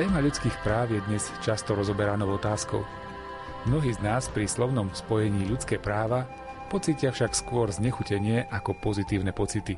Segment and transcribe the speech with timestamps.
[0.00, 2.80] Téma ľudských práv je dnes často rozoberanou otázkou.
[3.68, 6.24] Mnohí z nás pri slovnom spojení ľudské práva
[6.72, 9.76] pocítia však skôr znechutenie ako pozitívne pocity.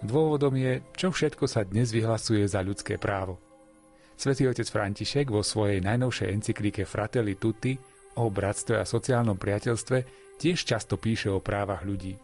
[0.00, 3.36] Dôvodom je, čo všetko sa dnes vyhlasuje za ľudské právo.
[4.16, 7.76] Svetý otec František vo svojej najnovšej encyklike Fratelli Tutti
[8.16, 9.96] o bratstve a sociálnom priateľstve
[10.40, 12.16] tiež často píše o právach ľudí.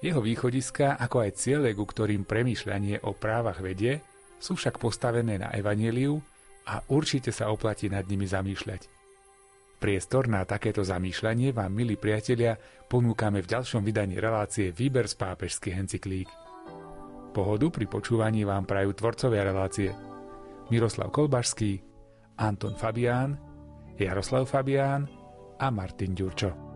[0.00, 4.00] Jeho východiska, ako aj ciele, ku ktorým premýšľanie o právach vedie,
[4.42, 6.18] sú však postavené na evaneliu
[6.66, 8.86] a určite sa oplatí nad nimi zamýšľať.
[9.82, 12.54] Priestor na takéto zamýšľanie vám, milí priatelia,
[12.86, 16.30] ponúkame v ďalšom vydaní relácie Výber z pápežských encyklík.
[17.34, 19.90] Pohodu pri počúvaní vám prajú tvorcovia relácie
[20.70, 21.82] Miroslav Kolbašský,
[22.38, 23.34] Anton Fabián,
[23.98, 25.10] Jaroslav Fabián
[25.58, 26.71] a Martin Ďurčo.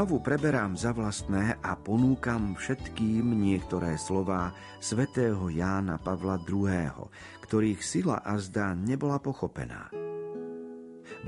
[0.00, 4.48] Znovu preberám za vlastné a ponúkam všetkým niektoré slová
[4.80, 7.12] svätého Jána Pavla II.,
[7.44, 9.92] ktorých sila a zda nebola pochopená.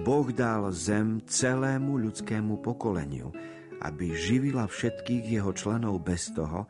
[0.00, 3.28] Boh dal zem celému ľudskému pokoleniu,
[3.84, 6.64] aby živila všetkých jeho členov bez toho,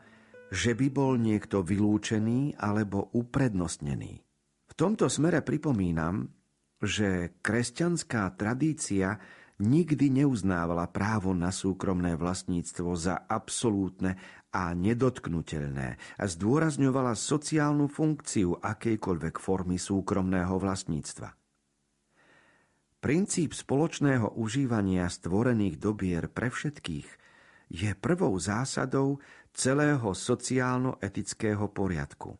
[0.51, 4.19] že by bol niekto vylúčený alebo uprednostnený.
[4.67, 6.27] V tomto smere pripomínam,
[6.83, 9.15] že kresťanská tradícia
[9.61, 14.17] nikdy neuznávala právo na súkromné vlastníctvo za absolútne
[14.53, 21.33] a nedotknutelné a zdôrazňovala sociálnu funkciu akejkoľvek formy súkromného vlastníctva.
[23.03, 27.07] Princíp spoločného užívania stvorených dobier pre všetkých
[27.73, 29.19] je prvou zásadou
[29.51, 32.39] celého sociálno-etického poriadku.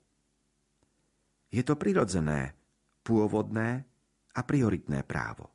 [1.51, 2.55] Je to prirodzené,
[3.03, 3.83] pôvodné
[4.33, 5.51] a prioritné právo.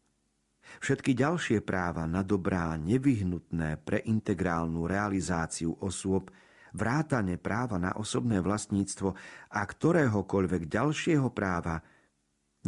[0.79, 6.31] Všetky ďalšie práva na dobrá nevyhnutné pre integrálnu realizáciu osôb,
[6.77, 9.17] vrátane práva na osobné vlastníctvo
[9.51, 11.83] a ktoréhokoľvek ďalšieho práva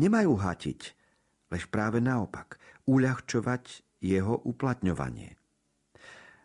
[0.00, 0.81] nemajú hatiť,
[1.55, 2.59] lež práve naopak,
[2.91, 5.37] uľahčovať jeho uplatňovanie.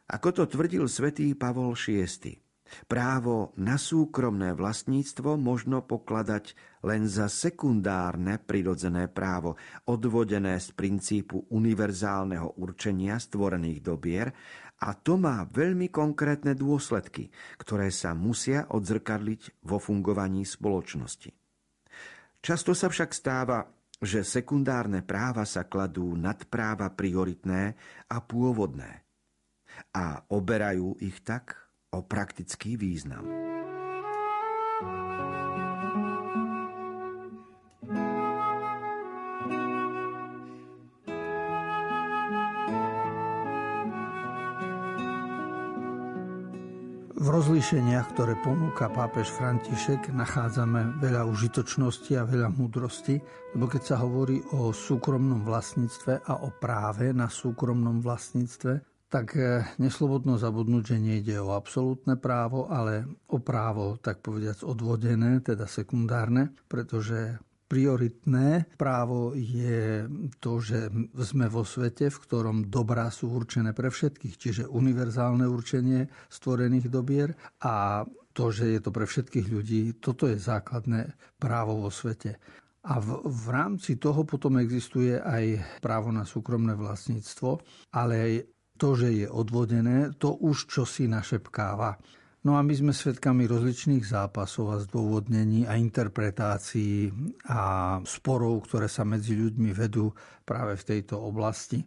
[0.05, 2.44] Ako to tvrdil svätý Pavol VI,
[2.89, 12.57] Právo na súkromné vlastníctvo možno pokladať len za sekundárne prirodzené právo, odvodené z princípu univerzálneho
[12.57, 14.33] určenia stvorených dobier
[14.81, 17.31] a to má veľmi konkrétne dôsledky,
[17.61, 21.31] ktoré sa musia odzrkadliť vo fungovaní spoločnosti.
[22.43, 23.65] Často sa však stáva,
[23.97, 27.73] že sekundárne práva sa kladú nad práva prioritné
[28.11, 29.05] a pôvodné
[29.95, 31.64] a oberajú ich tak,
[31.95, 33.23] o praktický význam.
[47.25, 53.17] V rozlíšeniach, ktoré ponúka pápež František, nachádzame veľa užitočnosti a veľa múdrosti,
[53.57, 59.63] lebo keď sa hovorí o súkromnom vlastníctve a o práve na súkromnom vlastníctve, tak eh,
[59.79, 66.51] neslobodno zabudnúť, že nejde o absolútne právo, ale o právo, tak povediac, odvodené, teda sekundárne,
[66.67, 70.05] pretože prioritné právo je
[70.37, 76.11] to, že sme vo svete, v ktorom dobrá sú určené pre všetkých, čiže univerzálne určenie
[76.29, 77.33] stvorených dobier
[77.63, 78.05] a
[78.35, 82.35] to, že je to pre všetkých ľudí, toto je základné právo vo svete.
[82.85, 87.57] A v, v rámci toho potom existuje aj právo na súkromné vlastníctvo,
[87.97, 88.33] ale aj
[88.75, 91.97] to, že je odvodené, to už čo si našepkáva.
[92.45, 97.09] No a my sme svedkami rozličných zápasov a zdôvodnení a interpretácií
[97.49, 100.13] a sporov, ktoré sa medzi ľuďmi vedú
[100.45, 101.81] práve v tejto oblasti.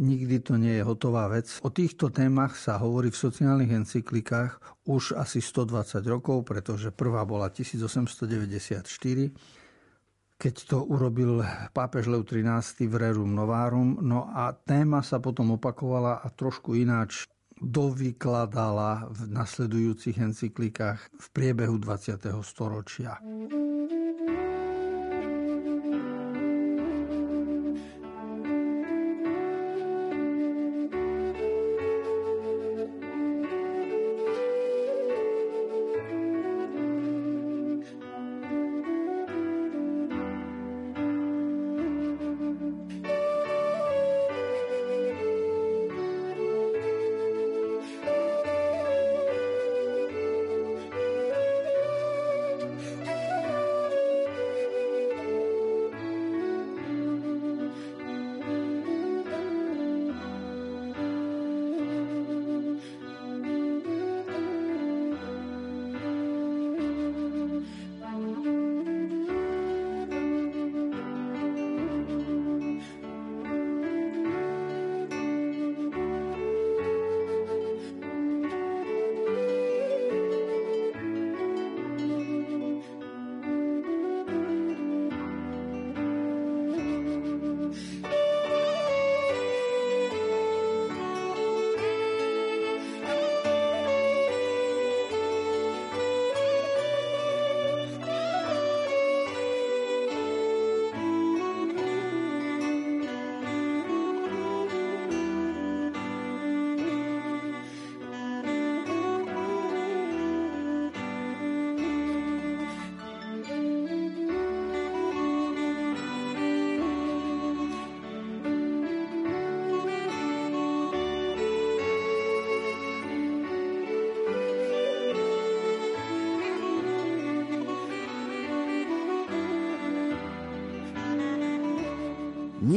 [0.00, 1.60] Nikdy to nie je hotová vec.
[1.60, 7.52] O týchto témach sa hovorí v sociálnych encyklikách už asi 120 rokov, pretože prvá bola
[7.52, 8.88] 1894
[10.38, 11.42] keď to urobil
[11.74, 13.98] pápež Lev XIII v Rerum Novarum.
[13.98, 17.26] No a téma sa potom opakovala a trošku ináč
[17.58, 22.22] dovykladala v nasledujúcich encyklikách v priebehu 20.
[22.46, 23.18] storočia.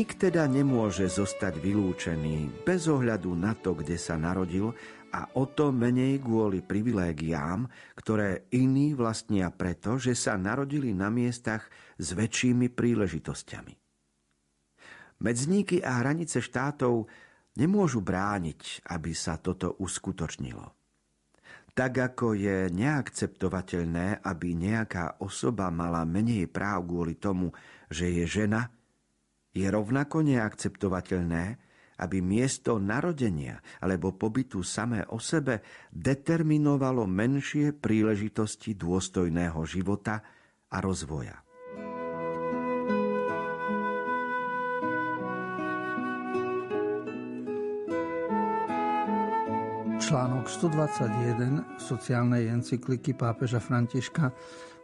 [0.01, 4.73] Nik teda nemôže zostať vylúčený bez ohľadu na to, kde sa narodil
[5.13, 11.69] a o to menej kvôli privilégiám, ktoré iní vlastnia preto, že sa narodili na miestach
[12.01, 13.73] s väčšími príležitosťami.
[15.21, 17.05] Medzníky a hranice štátov
[17.61, 20.65] nemôžu brániť, aby sa toto uskutočnilo.
[21.77, 27.53] Tak ako je neakceptovateľné, aby nejaká osoba mala menej práv kvôli tomu,
[27.85, 28.80] že je žena,
[29.51, 31.59] je rovnako neakceptovateľné,
[32.01, 35.61] aby miesto narodenia alebo pobytu samé o sebe
[35.93, 40.25] determinovalo menšie príležitosti dôstojného života
[40.71, 41.45] a rozvoja.
[50.01, 54.33] Článok 121 sociálnej encykliky pápeža Františka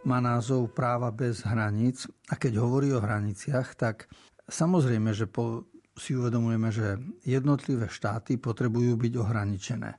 [0.07, 4.07] má názov Práva bez hraníc a keď hovorí o hraniciach, tak
[4.47, 5.67] Samozrejme, že po,
[5.99, 6.95] si uvedomujeme, že
[7.27, 9.91] jednotlivé štáty potrebujú byť ohraničené.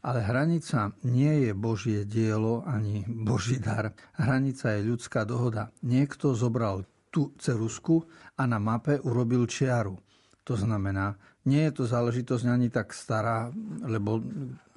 [0.00, 3.92] Ale hranica nie je Božie dielo ani Boží dar.
[4.16, 5.72] Hranica je ľudská dohoda.
[5.84, 8.04] Niekto zobral tú cerusku
[8.36, 10.00] a na mape urobil čiaru.
[10.48, 13.52] To znamená, nie je to záležitosť ani tak stará,
[13.84, 14.24] lebo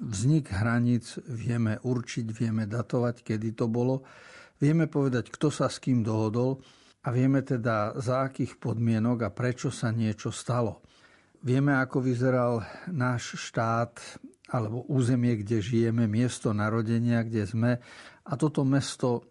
[0.00, 4.04] vznik hraníc vieme určiť, vieme datovať, kedy to bolo.
[4.60, 6.60] Vieme povedať, kto sa s kým dohodol
[7.04, 10.80] a vieme teda za akých podmienok a prečo sa niečo stalo.
[11.44, 14.00] Vieme, ako vyzeral náš štát
[14.48, 17.72] alebo územie, kde žijeme, miesto narodenia, kde sme.
[18.24, 19.28] A toto mesto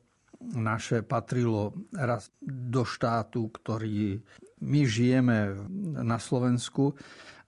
[0.54, 4.22] naše patrilo raz do štátu, ktorý
[4.62, 5.58] my žijeme
[6.04, 6.94] na Slovensku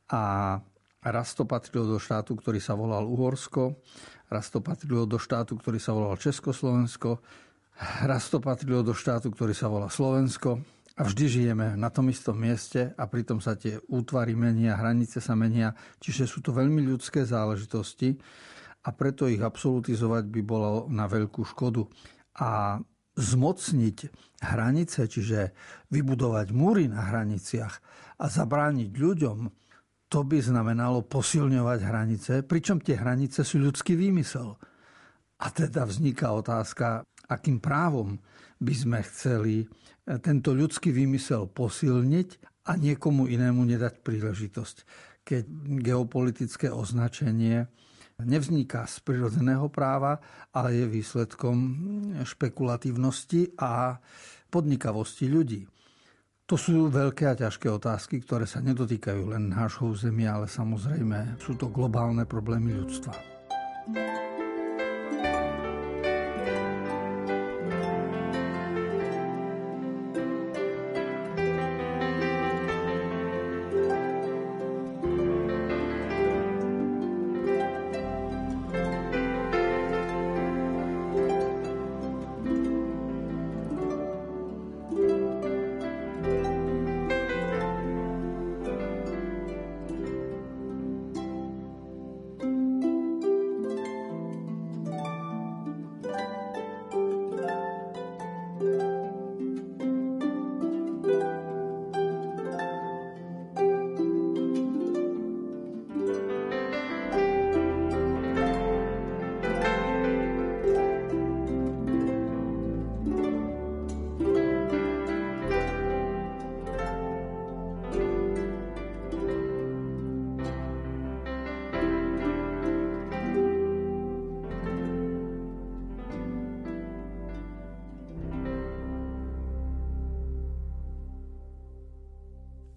[0.10, 0.58] a
[1.06, 3.78] raz to patrilo do štátu, ktorý sa volal Uhorsko,
[4.32, 7.22] raz to patrilo do štátu, ktorý sa volal Československo,
[7.80, 10.64] Raz to patrilo do štátu, ktorý sa volá Slovensko
[10.96, 15.36] a vždy žijeme na tom istom mieste a pritom sa tie útvary menia, hranice sa
[15.36, 18.16] menia, čiže sú to veľmi ľudské záležitosti
[18.88, 21.84] a preto ich absolutizovať by bolo na veľkú škodu.
[22.40, 22.80] A
[23.16, 23.98] zmocniť
[24.44, 25.56] hranice, čiže
[25.92, 27.74] vybudovať múry na hraniciach
[28.20, 29.40] a zabrániť ľuďom,
[30.08, 34.56] to by znamenalo posilňovať hranice, pričom tie hranice sú ľudský výmysel.
[35.44, 38.18] A teda vzniká otázka, akým právom
[38.62, 39.66] by sme chceli e,
[40.22, 42.30] tento ľudský výmysel posilniť
[42.66, 44.78] a niekomu inému nedať príležitosť.
[45.26, 45.44] Keď
[45.82, 47.66] geopolitické označenie
[48.22, 50.24] nevzniká z prirodzeného práva,
[50.56, 51.58] ale je výsledkom
[52.24, 54.00] špekulatívnosti a
[54.48, 55.68] podnikavosti ľudí.
[56.46, 61.58] To sú veľké a ťažké otázky, ktoré sa nedotýkajú len nášho územia, ale samozrejme sú
[61.58, 63.18] to globálne problémy ľudstva.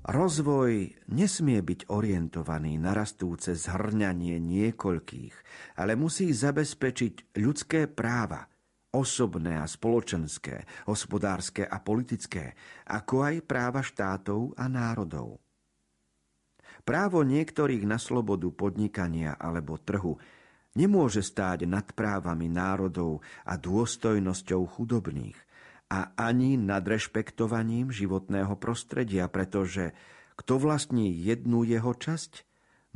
[0.08, 5.34] Rozvoj nesmie byť orientovaný na rastúce zhrňanie niekoľkých,
[5.76, 8.48] ale musí zabezpečiť ľudské práva,
[8.88, 12.56] osobné a spoločenské, hospodárske a politické,
[12.88, 15.44] ako aj práva štátov a národov.
[16.88, 20.16] Právo niektorých na slobodu podnikania alebo trhu
[20.72, 25.36] nemôže stáť nad právami národov a dôstojnosťou chudobných,
[25.88, 29.96] a ani nad rešpektovaním životného prostredia, pretože
[30.36, 32.44] kto vlastní jednu jeho časť,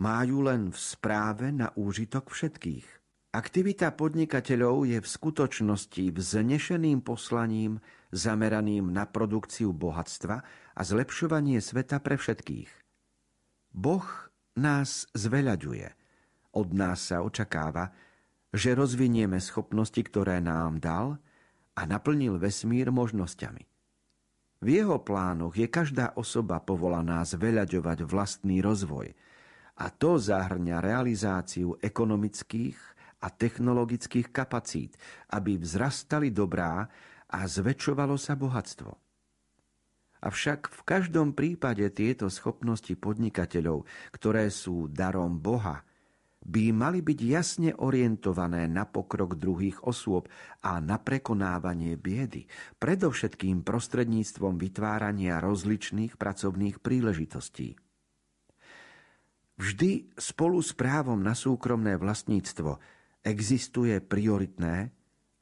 [0.00, 2.86] má ju len v správe na úžitok všetkých.
[3.32, 7.80] Aktivita podnikateľov je v skutočnosti vznešeným poslaním
[8.12, 10.36] zameraným na produkciu bohatstva
[10.76, 12.68] a zlepšovanie sveta pre všetkých.
[13.72, 14.04] Boh
[14.60, 15.88] nás zveľaďuje.
[16.52, 17.88] Od nás sa očakáva,
[18.52, 21.16] že rozvinieme schopnosti, ktoré nám dal–
[21.76, 23.64] a naplnil vesmír možnosťami.
[24.62, 29.10] V jeho plánoch je každá osoba povolaná zveľaďovať vlastný rozvoj.
[29.82, 32.78] A to zahrňa realizáciu ekonomických
[33.22, 34.94] a technologických kapacít,
[35.34, 36.86] aby vzrastali dobrá
[37.26, 38.92] a zväčšovalo sa bohatstvo.
[40.22, 43.82] Avšak v každom prípade tieto schopnosti podnikateľov,
[44.14, 45.82] ktoré sú darom Boha,
[46.42, 50.26] by mali byť jasne orientované na pokrok druhých osôb
[50.66, 52.50] a na prekonávanie biedy,
[52.82, 57.78] predovšetkým prostredníctvom vytvárania rozličných pracovných príležitostí.
[59.62, 62.82] Vždy spolu s právom na súkromné vlastníctvo
[63.22, 64.90] existuje prioritné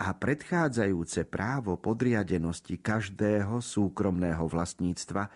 [0.00, 5.28] a predchádzajúce právo podriadenosti každého súkromného vlastníctva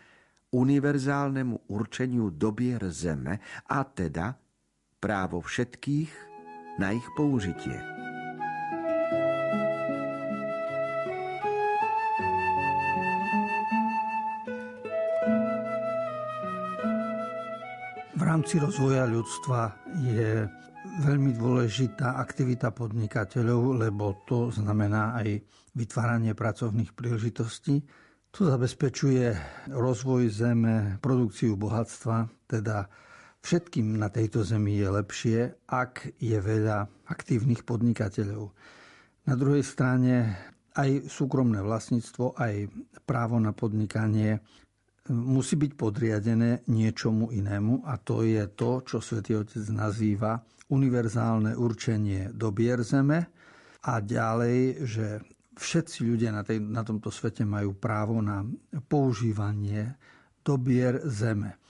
[0.53, 4.44] univerzálnemu určeniu dobier zeme a teda
[5.05, 6.09] právo všetkých
[6.81, 7.77] na ich použitie.
[18.17, 19.77] V rámci rozvoja ľudstva
[20.09, 20.49] je
[21.05, 25.37] veľmi dôležitá aktivita podnikateľov, lebo to znamená aj
[25.77, 27.85] vytváranie pracovných príležitostí.
[28.33, 29.37] To zabezpečuje
[29.69, 32.89] rozvoj zeme, produkciu bohatstva, teda
[33.45, 38.49] Všetkým na tejto zemi je lepšie, ak je veľa aktívnych podnikateľov.
[39.29, 40.33] Na druhej strane
[40.73, 42.73] aj súkromné vlastníctvo, aj
[43.05, 44.41] právo na podnikanie
[45.13, 50.41] musí byť podriadené niečomu inému a to je to, čo svätý Otec nazýva
[50.73, 53.29] univerzálne určenie dobier zeme
[53.85, 55.21] a ďalej, že
[55.53, 58.41] všetci ľudia na, tej, na tomto svete majú právo na
[58.89, 60.01] používanie
[60.41, 61.61] dobier zeme.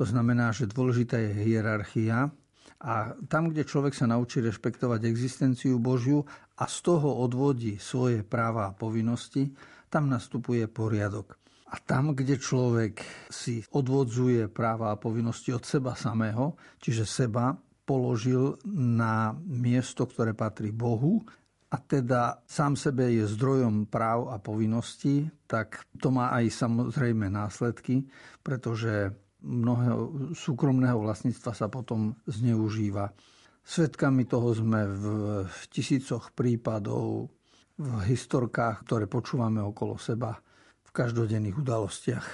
[0.00, 2.32] To znamená, že dôležitá je hierarchia
[2.80, 6.24] a tam, kde človek sa naučí rešpektovať existenciu Božiu
[6.56, 9.52] a z toho odvodí svoje práva a povinnosti,
[9.92, 11.36] tam nastupuje poriadok.
[11.68, 17.52] A tam, kde človek si odvodzuje práva a povinnosti od seba samého, čiže seba
[17.84, 21.20] položil na miesto, ktoré patrí Bohu
[21.68, 28.08] a teda sám sebe je zdrojom práv a povinností, tak to má aj samozrejme následky,
[28.40, 33.12] pretože mnohého súkromného vlastníctva sa potom zneužíva.
[33.60, 37.28] Svetkami toho sme v tisícoch prípadov,
[37.80, 40.36] v historkách, ktoré počúvame okolo seba,
[40.84, 42.26] v každodenných udalostiach.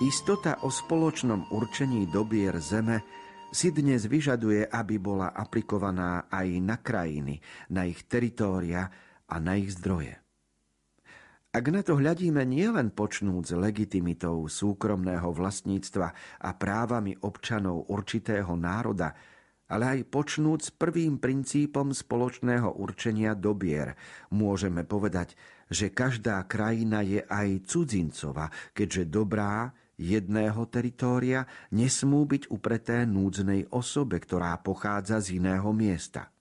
[0.00, 3.04] Istota o spoločnom určení dobier zeme
[3.52, 7.36] si dnes vyžaduje, aby bola aplikovaná aj na krajiny,
[7.68, 8.88] na ich teritória
[9.28, 10.16] a na ich zdroje.
[11.52, 16.08] Ak na to hľadíme nielen počnúc legitimitou súkromného vlastníctva
[16.40, 19.12] a právami občanov určitého národa,
[19.68, 24.00] ale aj počnúc prvým princípom spoločného určenia dobier,
[24.32, 25.36] môžeme povedať,
[25.68, 29.68] že každá krajina je aj cudzincova, keďže dobrá
[30.00, 31.44] jedného teritória
[31.76, 36.32] nesmú byť upreté núdznej osobe, ktorá pochádza z iného miesta.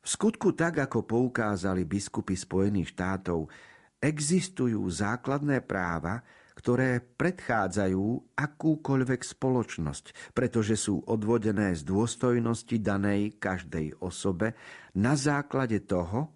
[0.00, 3.52] V skutku tak, ako poukázali biskupy Spojených štátov,
[4.00, 6.24] existujú základné práva,
[6.56, 14.58] ktoré predchádzajú akúkoľvek spoločnosť, pretože sú odvodené z dôstojnosti danej každej osobe
[14.98, 16.34] na základe toho,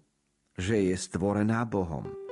[0.55, 2.23] že je stvorená Bohom.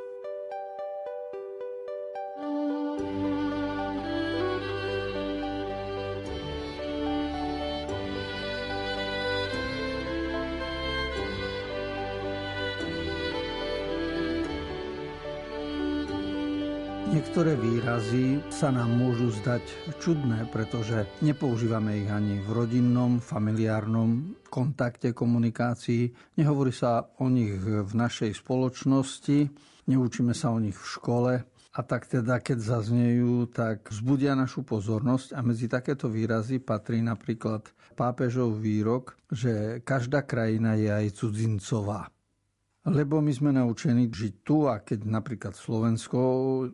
[17.22, 19.62] Niektoré výrazy sa nám môžu zdať
[20.02, 26.10] čudné, pretože nepoužívame ich ani v rodinnom, familiárnom kontakte, komunikácii.
[26.42, 29.54] Nehovorí sa o nich v našej spoločnosti,
[29.86, 31.34] neučíme sa o nich v škole.
[31.78, 37.70] A tak teda, keď zaznejú, tak vzbudia našu pozornosť a medzi takéto výrazy patrí napríklad
[37.94, 42.10] pápežov výrok, že každá krajina je aj cudzincová.
[42.82, 46.20] Lebo my sme naučení žiť tu a keď napríklad Slovensko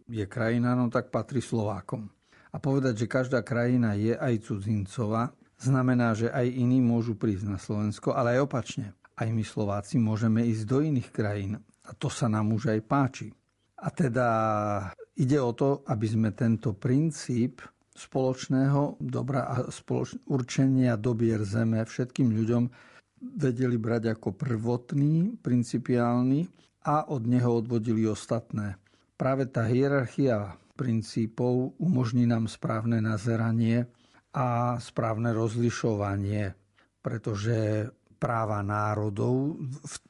[0.08, 2.08] je krajina, no tak patrí Slovákom.
[2.56, 7.60] A povedať, že každá krajina je aj cudzincová, znamená, že aj iní môžu prísť na
[7.60, 8.96] Slovensko, ale aj opačne.
[9.20, 11.60] Aj my Slováci môžeme ísť do iných krajín.
[11.60, 13.28] A to sa nám už aj páči.
[13.78, 14.28] A teda
[15.20, 17.60] ide o to, aby sme tento princíp
[17.98, 22.64] spoločného dobra a spoloč- určenia dobier zeme všetkým ľuďom
[23.22, 26.48] vedeli brať ako prvotný, principiálny
[26.86, 28.78] a od neho odvodili ostatné.
[29.18, 33.90] Práve tá hierarchia princípov umožní nám správne nazeranie
[34.38, 36.54] a správne rozlišovanie,
[37.02, 39.58] pretože práva národov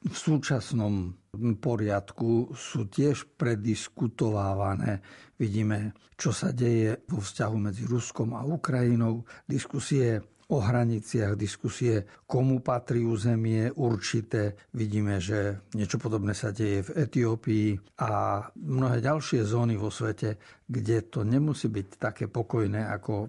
[0.04, 1.16] v súčasnom
[1.60, 5.00] poriadku sú tiež prediskutovávané.
[5.36, 9.24] Vidíme, čo sa deje vo vzťahu medzi Ruskom a Ukrajinou.
[9.44, 14.56] Diskusie o hraniciach diskusie, komu patrí územie určité.
[14.72, 17.68] Vidíme, že niečo podobné sa deje v Etiópii
[18.00, 23.28] a mnohé ďalšie zóny vo svete, kde to nemusí byť také pokojné ako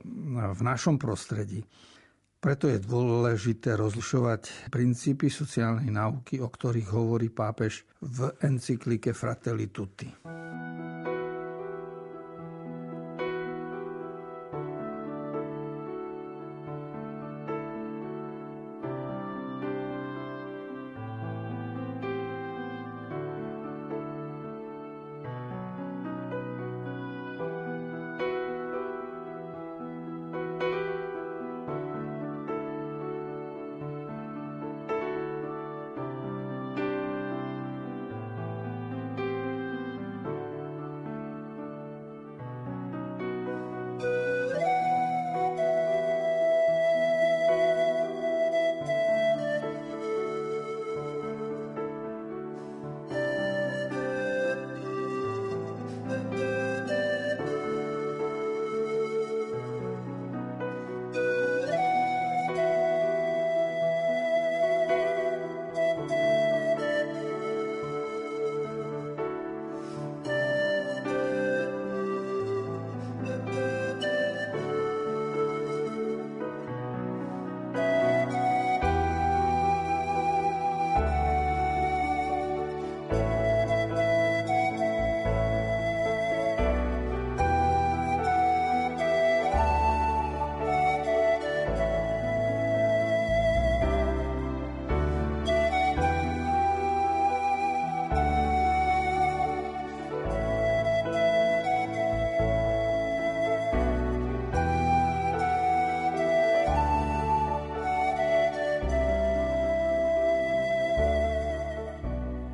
[0.55, 1.59] v našom prostredí.
[2.39, 10.07] Preto je dôležité rozlišovať princípy sociálnej náuky, o ktorých hovorí pápež v encyklike Fratelli Tutti.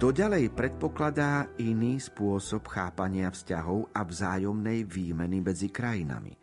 [0.06, 6.38] To ďalej predpokladá iný spôsob chápania vzťahov a vzájomnej výmeny medzi krajinami.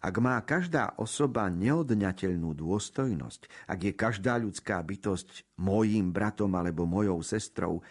[0.00, 7.20] Ak má každá osoba neodňateľnú dôstojnosť, ak je každá ľudská bytosť mojím bratom alebo mojou
[7.20, 7.84] sestrou,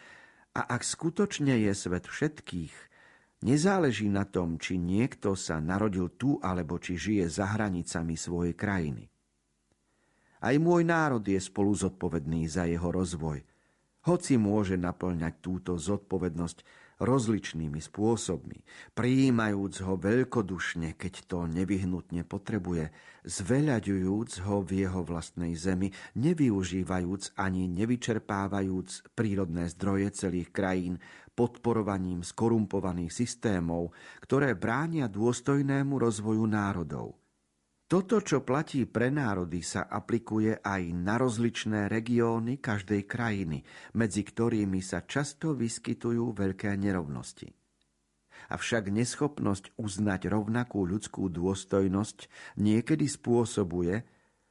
[0.57, 2.73] a ak skutočne je svet všetkých,
[3.45, 9.05] nezáleží na tom, či niekto sa narodil tu alebo či žije za hranicami svojej krajiny.
[10.41, 13.45] Aj môj národ je spolu zodpovedný za jeho rozvoj–
[14.07, 18.57] hoci môže naplňať túto zodpovednosť rozličnými spôsobmi,
[18.97, 22.89] prijímajúc ho veľkodušne, keď to nevyhnutne potrebuje,
[23.21, 30.97] zveľaďujúc ho v jeho vlastnej zemi, nevyužívajúc ani nevyčerpávajúc prírodné zdroje celých krajín
[31.37, 33.93] podporovaním skorumpovaných systémov,
[34.25, 37.26] ktoré bránia dôstojnému rozvoju národov.
[37.87, 43.63] Toto, čo platí pre národy, sa aplikuje aj na rozličné regióny každej krajiny,
[43.95, 47.47] medzi ktorými sa často vyskytujú veľké nerovnosti.
[48.51, 52.27] Avšak neschopnosť uznať rovnakú ľudskú dôstojnosť
[52.59, 54.03] niekedy spôsobuje,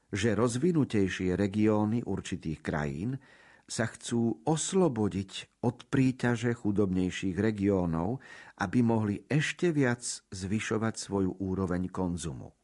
[0.09, 3.21] že rozvinutejšie regióny určitých krajín
[3.69, 8.25] sa chcú oslobodiť od príťaže chudobnejších regiónov,
[8.65, 10.01] aby mohli ešte viac
[10.33, 12.57] zvyšovať svoju úroveň konzumu.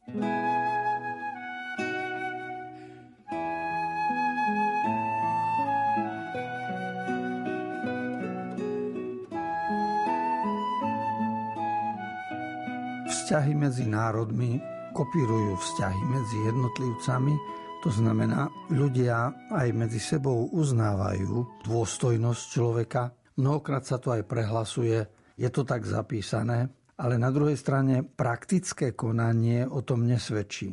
[13.73, 14.61] Medzi národmi
[14.93, 17.33] kopírujú vzťahy medzi jednotlivcami,
[17.81, 23.09] to znamená, ľudia aj medzi sebou uznávajú dôstojnosť človeka.
[23.41, 25.01] Mnohokrát sa to aj prehlasuje,
[25.33, 26.69] je to tak zapísané,
[27.01, 30.69] ale na druhej strane praktické konanie o tom nesvedčí.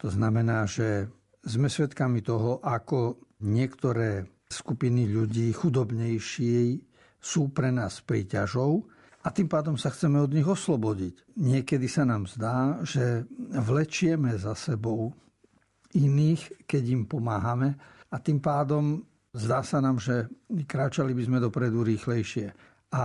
[0.00, 1.12] To znamená, že
[1.44, 6.56] sme svedkami toho, ako niektoré skupiny ľudí chudobnejšie
[7.20, 8.88] sú pre nás príťažou,
[9.20, 11.36] a tým pádom sa chceme od nich oslobodiť.
[11.36, 15.12] Niekedy sa nám zdá, že vlečieme za sebou
[15.92, 17.76] iných, keď im pomáhame
[18.08, 19.04] a tým pádom
[19.36, 20.24] zdá sa nám, že
[20.64, 22.48] kráčali by sme dopredu rýchlejšie.
[22.90, 23.04] A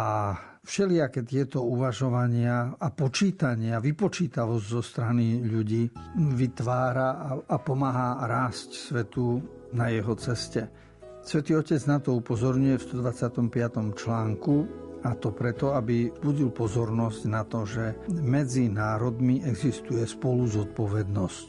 [0.65, 5.93] všelijaké tieto uvažovania a počítania, vypočítavosť zo strany ľudí
[6.33, 9.43] vytvára a, pomáha rásť svetu
[9.77, 10.65] na jeho ceste.
[11.21, 13.93] Svetý Otec na to upozorňuje v 125.
[13.93, 21.47] článku a to preto, aby budil pozornosť na to, že medzi národmi existuje spolu zodpovednosť.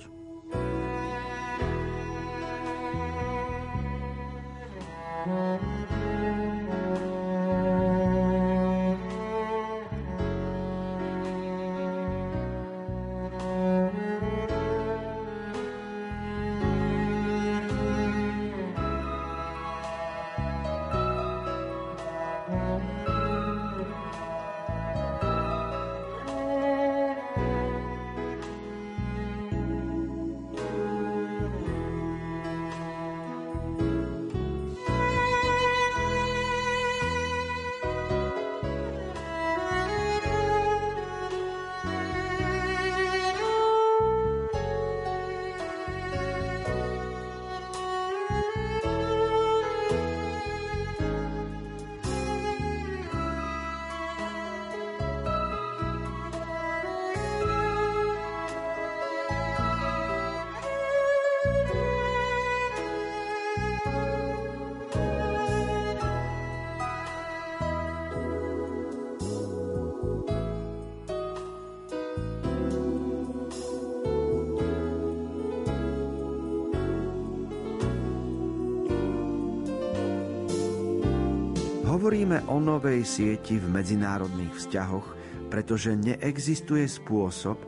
[82.07, 85.07] Hovoríme o novej sieti v medzinárodných vzťahoch,
[85.51, 87.59] pretože neexistuje spôsob,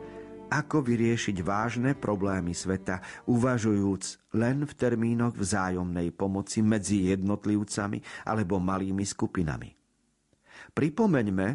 [0.47, 9.03] ako vyriešiť vážne problémy sveta, uvažujúc len v termínoch vzájomnej pomoci medzi jednotlivcami alebo malými
[9.03, 9.75] skupinami.
[10.71, 11.47] Pripomeňme,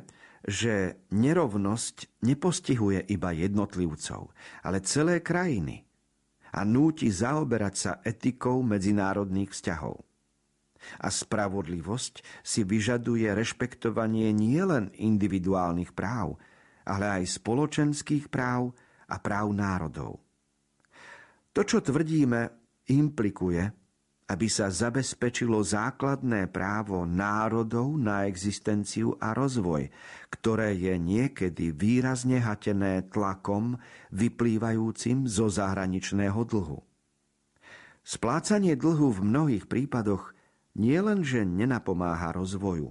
[0.44, 4.28] že nerovnosť nepostihuje iba jednotlivcov,
[4.60, 5.88] ale celé krajiny
[6.52, 10.04] a núti zaoberať sa etikou medzinárodných vzťahov.
[11.00, 16.36] A spravodlivosť si vyžaduje rešpektovanie nielen individuálnych práv,
[16.84, 18.72] ale aj spoločenských práv
[19.08, 20.20] a práv národov.
[21.54, 22.50] To, čo tvrdíme,
[22.90, 23.62] implikuje,
[24.24, 29.92] aby sa zabezpečilo základné právo národov na existenciu a rozvoj,
[30.32, 33.76] ktoré je niekedy výrazne hatené tlakom
[34.16, 36.80] vyplývajúcim zo zahraničného dlhu.
[38.04, 40.32] Splácanie dlhu v mnohých prípadoch
[40.74, 42.90] nie len, že nenapomáha rozvoju,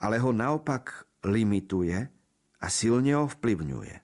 [0.00, 2.08] ale ho naopak limituje
[2.60, 3.94] a silne ovplyvňuje.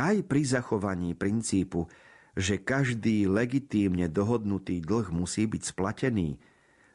[0.00, 1.86] Aj pri zachovaní princípu,
[2.34, 6.38] že každý legitímne dohodnutý dlh musí byť splatený,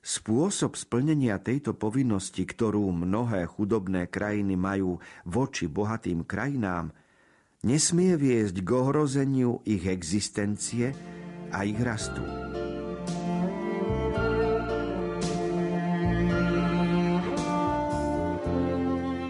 [0.05, 6.93] spôsob splnenia tejto povinnosti, ktorú mnohé chudobné krajiny majú voči bohatým krajinám,
[7.65, 10.93] nesmie viesť k ohrozeniu ich existencie
[11.49, 12.21] a ich rastu.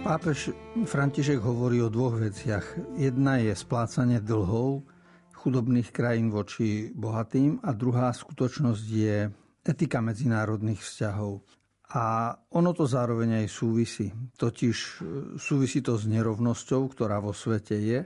[0.05, 0.53] Pápež
[0.85, 2.93] František hovorí o dvoch veciach.
[2.93, 4.85] Jedna je splácanie dlhov
[5.33, 9.33] chudobných krajín voči bohatým a druhá skutočnosť je
[9.65, 11.41] etika medzinárodných vzťahov.
[11.97, 14.13] A ono to zároveň aj súvisí.
[14.37, 14.93] Totiž e,
[15.41, 18.05] súvisí to s nerovnosťou, ktorá vo svete je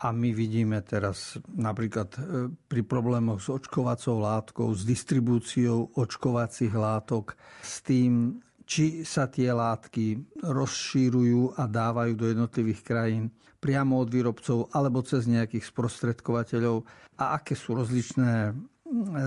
[0.00, 7.36] A my vidíme teraz napríklad e, pri problémoch s očkovacou látkou, s distribúciou očkovacích látok,
[7.60, 13.24] s tým, či sa tie látky rozšírujú a dávajú do jednotlivých krajín
[13.60, 16.84] priamo od výrobcov alebo cez nejakých sprostredkovateľov
[17.20, 18.52] a aké sú rozličné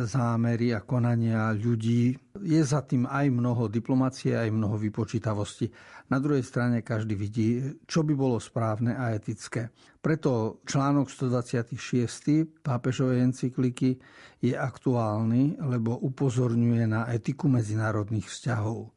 [0.05, 2.15] zámery a konania ľudí.
[2.39, 5.67] Je za tým aj mnoho diplomacie, aj mnoho vypočítavosti.
[6.07, 9.73] Na druhej strane každý vidí, čo by bolo správne a etické.
[9.99, 12.63] Preto článok 126.
[12.63, 13.99] pápežovej encykliky
[14.39, 18.96] je aktuálny, lebo upozorňuje na etiku medzinárodných vzťahov.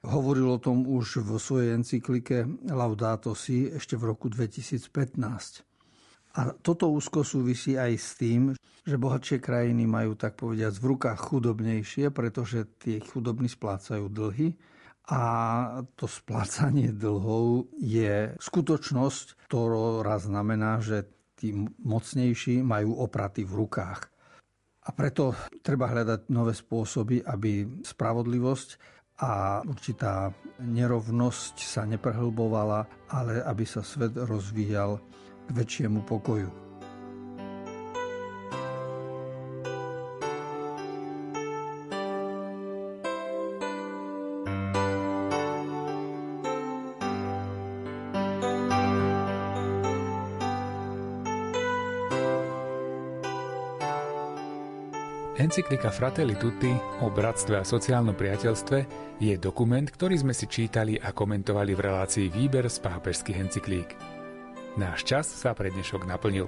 [0.00, 4.88] Hovoril o tom už vo svojej encyklike Laudato Si ešte v roku 2015.
[6.40, 11.20] A toto úzko súvisí aj s tým, že bohatšie krajiny majú tak povediať v rukách
[11.20, 14.56] chudobnejšie, pretože tie chudobní splácajú dlhy
[15.10, 15.22] a
[15.98, 24.00] to splácanie dlhov je skutočnosť, ktorá znamená, že tí mocnejší majú opraty v rukách.
[24.80, 30.32] A preto treba hľadať nové spôsoby, aby spravodlivosť a určitá
[30.64, 34.96] nerovnosť sa neprehlbovala, ale aby sa svet rozvíjal
[35.44, 36.69] k väčšiemu pokoju.
[55.50, 56.70] Encyklika Fratelli Tutti
[57.02, 58.78] o bratstve a sociálnom priateľstve
[59.18, 63.98] je dokument, ktorý sme si čítali a komentovali v relácii Výber z pápežských encyklík.
[64.78, 66.46] Náš čas sa pre dnešok naplnil.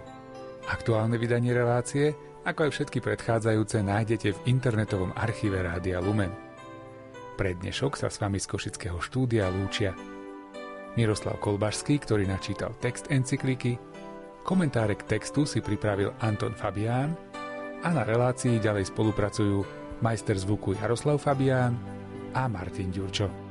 [0.71, 2.15] Aktuálne vydanie relácie,
[2.47, 6.31] ako aj všetky predchádzajúce, nájdete v internetovom archíve Rádia Lumen.
[7.35, 9.99] Pre dnešok sa s vami z Košického štúdia lúčia
[10.95, 13.83] Miroslav Kolbašský, ktorý načítal text encykliky,
[14.47, 17.32] komentáre k textu si pripravil Anton Fabián
[17.83, 19.67] a na relácii ďalej spolupracujú
[19.99, 21.75] majster zvuku Jaroslav Fabián
[22.31, 23.42] a Martin Ďurčo.